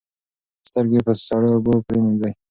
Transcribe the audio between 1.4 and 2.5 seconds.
اوبو پریمنځئ.